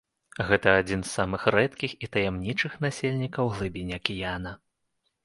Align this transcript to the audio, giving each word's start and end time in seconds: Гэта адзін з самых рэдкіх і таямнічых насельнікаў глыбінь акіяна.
Гэта 0.45 0.71
адзін 0.81 1.01
з 1.03 1.11
самых 1.17 1.43
рэдкіх 1.55 1.91
і 2.07 2.09
таямнічых 2.15 2.79
насельнікаў 2.87 3.53
глыбінь 3.59 3.93
акіяна. 3.99 4.57